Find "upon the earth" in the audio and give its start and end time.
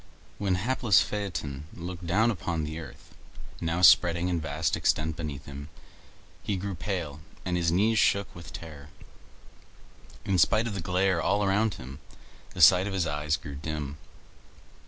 2.31-3.13